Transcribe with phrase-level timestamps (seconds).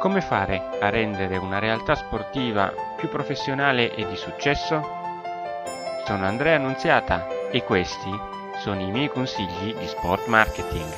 [0.00, 4.80] Come fare a rendere una realtà sportiva più professionale e di successo?
[6.06, 8.10] Sono Andrea Annunziata e questi
[8.60, 10.90] sono i miei consigli di sport marketing.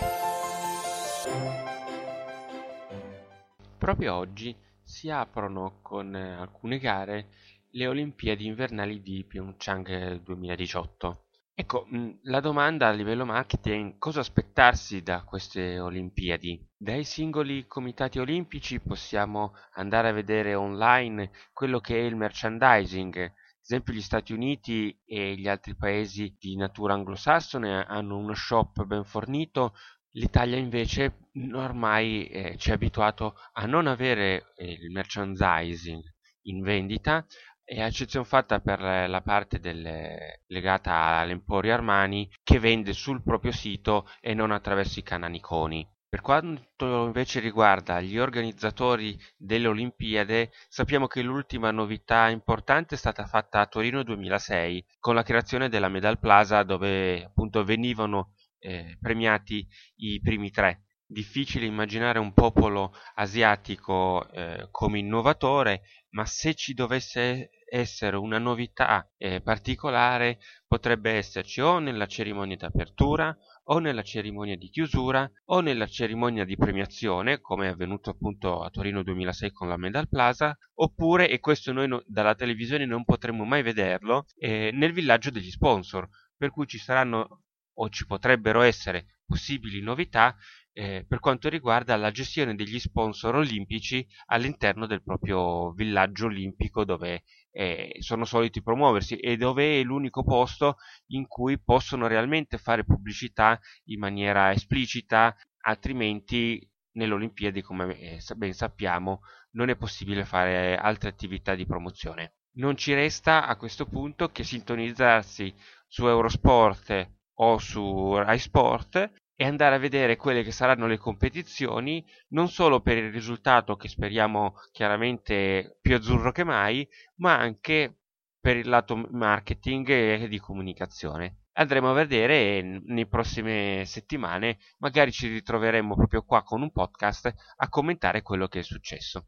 [3.77, 7.27] Proprio oggi si aprono con alcune gare
[7.71, 11.25] le Olimpiadi invernali di Pyeongchang 2018.
[11.55, 11.87] Ecco,
[12.23, 16.59] la domanda a livello marketing è cosa aspettarsi da queste Olimpiadi?
[16.75, 23.17] Dai singoli comitati olimpici possiamo andare a vedere online quello che è il merchandising.
[23.19, 28.85] Ad esempio gli Stati Uniti e gli altri paesi di natura anglosassone hanno uno shop
[28.85, 29.75] ben fornito,
[30.13, 36.03] l'Italia invece ormai eh, ci ha abituato a non avere eh, il merchandising
[36.47, 37.25] in vendita
[37.73, 43.51] e a eccezione fatta per la parte delle, legata all'Emporio Armani che vende sul proprio
[43.51, 45.89] sito e non attraverso i cananiconi.
[46.07, 53.25] Per quanto invece riguarda gli organizzatori delle Olimpiadi, sappiamo che l'ultima novità importante è stata
[53.25, 59.67] fatta a Torino 2006 con la creazione della Medal Plaza dove appunto venivano eh, premiati
[59.97, 60.83] i primi tre.
[61.13, 65.83] Difficile immaginare un popolo asiatico eh, come innovatore,
[66.13, 72.65] ma se ci dovesse essere una novità eh, particolare potrebbe esserci o nella cerimonia di
[72.65, 78.63] apertura o nella cerimonia di chiusura o nella cerimonia di premiazione come è avvenuto appunto
[78.63, 83.05] a Torino 2006 con la Medal Plaza oppure e questo noi no, dalla televisione non
[83.05, 87.42] potremmo mai vederlo eh, nel villaggio degli sponsor per cui ci saranno
[87.75, 90.37] o ci potrebbero essere possibili novità
[90.75, 97.25] eh, per quanto riguarda la gestione degli sponsor olimpici all'interno del proprio villaggio olimpico dove
[97.51, 100.77] eh, sono soliti promuoversi e dove è l'unico posto
[101.09, 108.53] in cui possono realmente fare pubblicità in maniera esplicita, altrimenti nelle Olimpiadi, come eh, ben
[108.53, 109.21] sappiamo,
[109.53, 112.37] non è possibile fare altre attività di promozione.
[112.55, 115.55] Non ci resta a questo punto che sintonizzarsi
[115.87, 122.05] su Eurosport o su Rai Sport e andare a vedere quelle che saranno le competizioni,
[122.29, 127.97] non solo per il risultato che speriamo chiaramente più azzurro che mai, ma anche
[128.41, 131.39] per il lato marketing e di comunicazione.
[131.55, 137.69] Andremo a vedere nelle prossime settimane, magari ci ritroveremo proprio qua con un podcast a
[137.69, 139.27] commentare quello che è successo.